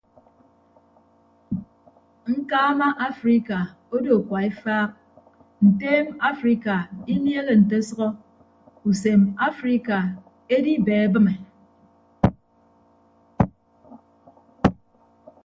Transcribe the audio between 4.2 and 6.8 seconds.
kua efaak nteem afrika